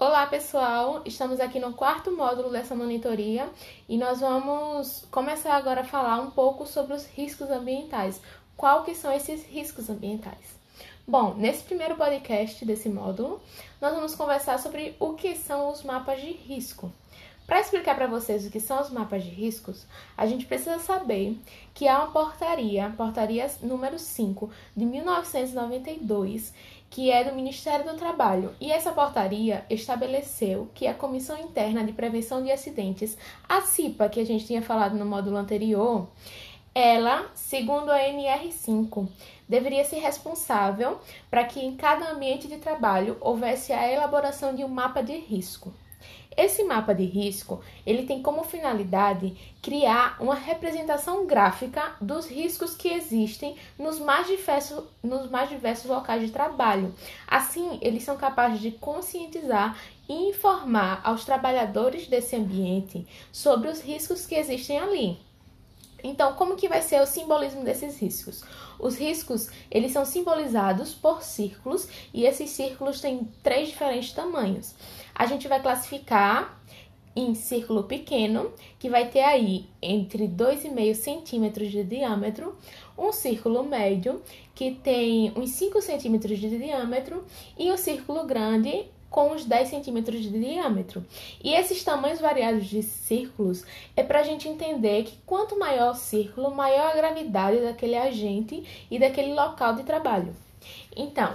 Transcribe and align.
Olá 0.00 0.28
pessoal, 0.28 1.02
estamos 1.04 1.40
aqui 1.40 1.58
no 1.58 1.72
quarto 1.72 2.12
módulo 2.12 2.50
dessa 2.50 2.72
monitoria 2.72 3.50
e 3.88 3.98
nós 3.98 4.20
vamos 4.20 5.04
começar 5.10 5.56
agora 5.56 5.80
a 5.80 5.84
falar 5.84 6.20
um 6.20 6.30
pouco 6.30 6.64
sobre 6.68 6.94
os 6.94 7.04
riscos 7.04 7.50
ambientais. 7.50 8.20
Qual 8.56 8.84
que 8.84 8.94
são 8.94 9.12
esses 9.12 9.44
riscos 9.44 9.90
ambientais? 9.90 10.56
Bom, 11.04 11.34
nesse 11.34 11.64
primeiro 11.64 11.96
podcast 11.96 12.64
desse 12.64 12.88
módulo, 12.88 13.42
nós 13.80 13.92
vamos 13.92 14.14
conversar 14.14 14.60
sobre 14.60 14.94
o 15.00 15.14
que 15.14 15.34
são 15.34 15.68
os 15.72 15.82
mapas 15.82 16.20
de 16.20 16.30
risco. 16.30 16.92
Para 17.48 17.60
explicar 17.60 17.94
para 17.94 18.06
vocês 18.06 18.46
o 18.46 18.50
que 18.50 18.60
são 18.60 18.78
os 18.78 18.90
mapas 18.90 19.24
de 19.24 19.30
riscos, 19.30 19.86
a 20.14 20.26
gente 20.26 20.44
precisa 20.44 20.78
saber 20.80 21.34
que 21.72 21.88
há 21.88 22.00
uma 22.00 22.12
portaria, 22.12 22.92
portaria 22.94 23.50
número 23.62 23.98
5 23.98 24.50
de 24.76 24.84
1992, 24.84 26.52
que 26.90 27.10
é 27.10 27.24
do 27.24 27.34
Ministério 27.34 27.86
do 27.86 27.96
Trabalho. 27.96 28.54
E 28.60 28.70
essa 28.70 28.92
portaria 28.92 29.64
estabeleceu 29.70 30.68
que 30.74 30.86
a 30.86 30.92
Comissão 30.92 31.38
Interna 31.38 31.82
de 31.82 31.94
Prevenção 31.94 32.42
de 32.42 32.52
Acidentes, 32.52 33.16
a 33.48 33.62
CIPA, 33.62 34.10
que 34.10 34.20
a 34.20 34.26
gente 34.26 34.46
tinha 34.46 34.60
falado 34.60 34.98
no 34.98 35.06
módulo 35.06 35.38
anterior, 35.38 36.06
ela, 36.74 37.30
segundo 37.34 37.90
a 37.90 37.98
NR5, 37.98 39.08
deveria 39.48 39.86
ser 39.86 40.00
responsável 40.00 41.00
para 41.30 41.44
que 41.44 41.60
em 41.60 41.74
cada 41.74 42.10
ambiente 42.10 42.46
de 42.46 42.58
trabalho 42.58 43.16
houvesse 43.22 43.72
a 43.72 43.90
elaboração 43.90 44.54
de 44.54 44.62
um 44.62 44.68
mapa 44.68 45.02
de 45.02 45.16
risco. 45.16 45.72
Esse 46.36 46.62
mapa 46.62 46.94
de 46.94 47.04
risco, 47.04 47.60
ele 47.84 48.06
tem 48.06 48.22
como 48.22 48.44
finalidade 48.44 49.36
criar 49.60 50.16
uma 50.20 50.36
representação 50.36 51.26
gráfica 51.26 51.96
dos 52.00 52.28
riscos 52.28 52.76
que 52.76 52.88
existem 52.88 53.56
nos 53.76 53.98
mais 53.98 54.28
diversos, 54.28 54.84
nos 55.02 55.28
mais 55.28 55.48
diversos 55.48 55.90
locais 55.90 56.22
de 56.22 56.30
trabalho. 56.30 56.94
Assim, 57.26 57.78
eles 57.82 58.04
são 58.04 58.16
capazes 58.16 58.60
de 58.60 58.70
conscientizar 58.70 59.76
e 60.08 60.30
informar 60.30 61.00
aos 61.02 61.24
trabalhadores 61.24 62.06
desse 62.06 62.36
ambiente 62.36 63.06
sobre 63.32 63.68
os 63.68 63.80
riscos 63.80 64.24
que 64.24 64.36
existem 64.36 64.78
ali. 64.78 65.27
Então, 66.02 66.34
como 66.34 66.56
que 66.56 66.68
vai 66.68 66.80
ser 66.80 67.00
o 67.00 67.06
simbolismo 67.06 67.64
desses 67.64 67.98
riscos? 67.98 68.44
Os 68.78 68.96
riscos, 68.96 69.48
eles 69.70 69.92
são 69.92 70.04
simbolizados 70.04 70.94
por 70.94 71.22
círculos 71.22 71.88
e 72.14 72.24
esses 72.24 72.50
círculos 72.50 73.00
têm 73.00 73.28
três 73.42 73.68
diferentes 73.68 74.12
tamanhos. 74.12 74.74
A 75.14 75.26
gente 75.26 75.48
vai 75.48 75.60
classificar 75.60 76.58
em 77.16 77.34
círculo 77.34 77.82
pequeno, 77.82 78.52
que 78.78 78.88
vai 78.88 79.08
ter 79.08 79.22
aí 79.22 79.66
entre 79.82 80.28
2,5 80.28 80.94
centímetros 80.94 81.72
de 81.72 81.82
diâmetro, 81.82 82.56
um 82.96 83.10
círculo 83.10 83.64
médio, 83.64 84.22
que 84.54 84.70
tem 84.70 85.32
uns 85.36 85.50
5 85.50 85.82
centímetros 85.82 86.38
de 86.38 86.56
diâmetro, 86.56 87.24
e 87.58 87.72
um 87.72 87.76
círculo 87.76 88.24
grande, 88.24 88.86
com 89.10 89.32
uns 89.32 89.44
10 89.44 89.68
centímetros 89.68 90.22
de 90.22 90.30
diâmetro. 90.30 91.04
E 91.42 91.54
esses 91.54 91.82
tamanhos 91.82 92.20
variados 92.20 92.66
de 92.66 92.82
círculos 92.82 93.64
é 93.96 94.02
para 94.02 94.20
a 94.20 94.22
gente 94.22 94.48
entender 94.48 95.04
que 95.04 95.18
quanto 95.24 95.58
maior 95.58 95.92
o 95.92 95.96
círculo, 95.96 96.54
maior 96.54 96.90
a 96.90 96.96
gravidade 96.96 97.60
daquele 97.60 97.96
agente 97.96 98.64
e 98.90 98.98
daquele 98.98 99.34
local 99.34 99.74
de 99.74 99.82
trabalho. 99.82 100.34
Então, 100.94 101.34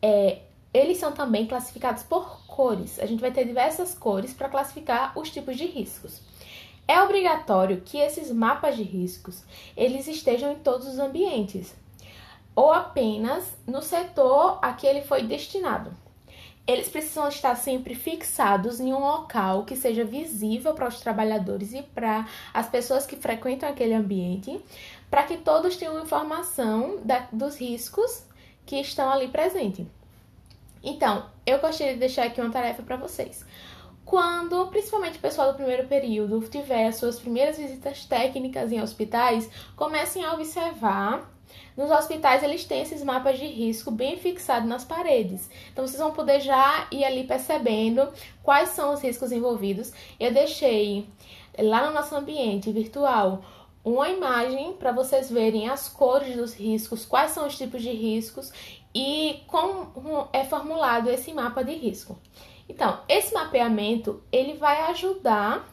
é, 0.00 0.40
eles 0.72 0.98
são 0.98 1.12
também 1.12 1.46
classificados 1.46 2.02
por 2.02 2.46
cores. 2.46 2.98
A 2.98 3.06
gente 3.06 3.20
vai 3.20 3.30
ter 3.30 3.44
diversas 3.44 3.94
cores 3.94 4.32
para 4.32 4.48
classificar 4.48 5.18
os 5.18 5.30
tipos 5.30 5.56
de 5.56 5.66
riscos. 5.66 6.20
É 6.88 7.00
obrigatório 7.02 7.82
que 7.84 7.98
esses 7.98 8.30
mapas 8.30 8.76
de 8.76 8.82
riscos 8.82 9.42
eles 9.76 10.06
estejam 10.06 10.52
em 10.52 10.56
todos 10.56 10.86
os 10.86 10.98
ambientes 10.98 11.74
ou 12.54 12.72
apenas 12.72 13.56
no 13.66 13.82
setor 13.82 14.58
a 14.62 14.72
que 14.72 14.86
ele 14.86 15.02
foi 15.02 15.22
destinado. 15.22 16.05
Eles 16.66 16.88
precisam 16.88 17.28
estar 17.28 17.54
sempre 17.54 17.94
fixados 17.94 18.80
em 18.80 18.92
um 18.92 18.98
local 18.98 19.64
que 19.64 19.76
seja 19.76 20.04
visível 20.04 20.74
para 20.74 20.88
os 20.88 21.00
trabalhadores 21.00 21.72
e 21.72 21.82
para 21.82 22.26
as 22.52 22.68
pessoas 22.68 23.06
que 23.06 23.14
frequentam 23.14 23.68
aquele 23.68 23.94
ambiente, 23.94 24.60
para 25.08 25.22
que 25.22 25.36
todos 25.36 25.76
tenham 25.76 26.02
informação 26.02 26.98
da, 27.04 27.28
dos 27.32 27.56
riscos 27.60 28.24
que 28.64 28.80
estão 28.80 29.08
ali 29.10 29.28
presentes. 29.28 29.86
Então, 30.82 31.26
eu 31.44 31.60
gostaria 31.60 31.94
de 31.94 32.00
deixar 32.00 32.26
aqui 32.26 32.40
uma 32.40 32.50
tarefa 32.50 32.82
para 32.82 32.96
vocês. 32.96 33.44
Quando, 34.06 34.68
principalmente 34.68 35.18
o 35.18 35.20
pessoal 35.20 35.50
do 35.50 35.56
primeiro 35.56 35.88
período, 35.88 36.40
tiver 36.48 36.86
as 36.86 36.94
suas 36.94 37.18
primeiras 37.18 37.58
visitas 37.58 38.04
técnicas 38.04 38.70
em 38.70 38.80
hospitais, 38.80 39.50
comecem 39.74 40.24
a 40.24 40.32
observar 40.32 41.28
nos 41.76 41.90
hospitais 41.90 42.42
eles 42.42 42.64
têm 42.64 42.82
esses 42.82 43.02
mapas 43.02 43.38
de 43.38 43.46
risco 43.46 43.90
bem 43.90 44.16
fixados 44.16 44.68
nas 44.68 44.84
paredes. 44.84 45.50
Então 45.72 45.86
vocês 45.86 46.00
vão 46.00 46.12
poder 46.12 46.40
já 46.40 46.86
ir 46.90 47.04
ali 47.04 47.24
percebendo 47.24 48.08
quais 48.42 48.70
são 48.70 48.94
os 48.94 49.02
riscos 49.02 49.32
envolvidos. 49.32 49.92
Eu 50.18 50.32
deixei 50.32 51.08
lá 51.58 51.86
no 51.86 51.92
nosso 51.92 52.14
ambiente 52.14 52.70
virtual 52.70 53.44
uma 53.84 54.08
imagem 54.08 54.72
para 54.74 54.92
vocês 54.92 55.30
verem 55.30 55.68
as 55.68 55.88
cores 55.88 56.36
dos 56.36 56.54
riscos, 56.54 57.04
quais 57.04 57.32
são 57.32 57.46
os 57.46 57.58
tipos 57.58 57.82
de 57.82 57.90
riscos 57.90 58.52
e 58.94 59.42
como 59.46 60.28
é 60.32 60.44
formulado 60.44 61.10
esse 61.10 61.32
mapa 61.32 61.62
de 61.62 61.72
risco. 61.74 62.16
Então, 62.68 63.00
esse 63.08 63.32
mapeamento 63.32 64.22
ele 64.32 64.54
vai 64.54 64.82
ajudar 64.90 65.66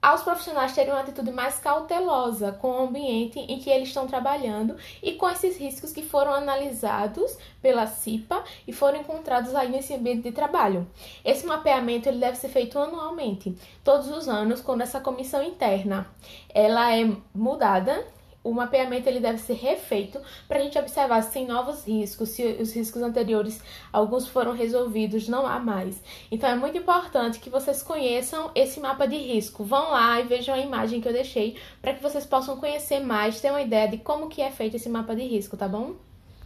aos 0.00 0.22
profissionais 0.22 0.72
terem 0.72 0.92
uma 0.92 1.00
atitude 1.00 1.32
mais 1.32 1.58
cautelosa 1.58 2.52
com 2.52 2.70
o 2.70 2.86
ambiente 2.86 3.40
em 3.40 3.58
que 3.58 3.68
eles 3.68 3.88
estão 3.88 4.06
trabalhando 4.06 4.76
e 5.02 5.12
com 5.12 5.28
esses 5.28 5.58
riscos 5.58 5.92
que 5.92 6.02
foram 6.02 6.32
analisados 6.32 7.36
pela 7.60 7.86
CIPA 7.86 8.44
e 8.68 8.72
foram 8.72 9.00
encontrados 9.00 9.54
aí 9.54 9.68
nesse 9.68 9.94
ambiente 9.94 10.22
de 10.22 10.32
trabalho. 10.32 10.86
Esse 11.24 11.44
mapeamento 11.44 12.08
ele 12.08 12.18
deve 12.18 12.36
ser 12.36 12.48
feito 12.48 12.78
anualmente, 12.78 13.56
todos 13.82 14.08
os 14.08 14.28
anos, 14.28 14.60
quando 14.60 14.82
essa 14.82 15.00
comissão 15.00 15.42
interna 15.42 16.06
ela 16.54 16.94
é 16.94 17.10
mudada 17.34 18.06
o 18.46 18.54
mapeamento 18.54 19.08
ele 19.08 19.18
deve 19.18 19.38
ser 19.38 19.54
refeito 19.54 20.20
para 20.46 20.58
a 20.58 20.62
gente 20.62 20.78
observar 20.78 21.20
se 21.22 21.32
tem 21.32 21.46
novos 21.46 21.84
riscos, 21.84 22.28
se 22.28 22.44
os 22.60 22.72
riscos 22.72 23.02
anteriores, 23.02 23.60
alguns 23.92 24.28
foram 24.28 24.52
resolvidos, 24.52 25.28
não 25.28 25.46
há 25.46 25.58
mais. 25.58 26.00
Então 26.30 26.48
é 26.48 26.54
muito 26.54 26.78
importante 26.78 27.40
que 27.40 27.50
vocês 27.50 27.82
conheçam 27.82 28.52
esse 28.54 28.78
mapa 28.78 29.06
de 29.06 29.16
risco. 29.16 29.64
Vão 29.64 29.90
lá 29.90 30.20
e 30.20 30.24
vejam 30.24 30.54
a 30.54 30.58
imagem 30.58 31.00
que 31.00 31.08
eu 31.08 31.12
deixei 31.12 31.56
para 31.82 31.94
que 31.94 32.02
vocês 32.02 32.24
possam 32.24 32.56
conhecer 32.56 33.00
mais, 33.00 33.40
ter 33.40 33.50
uma 33.50 33.62
ideia 33.62 33.88
de 33.88 33.98
como 33.98 34.28
que 34.28 34.40
é 34.40 34.50
feito 34.50 34.76
esse 34.76 34.88
mapa 34.88 35.16
de 35.16 35.22
risco, 35.22 35.56
tá 35.56 35.66
bom? 35.66 36.05